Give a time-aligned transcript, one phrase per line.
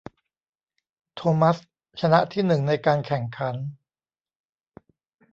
[1.15, 1.57] โทมัส
[1.99, 3.55] ชนะที่หนึ่งในการแข่งขัน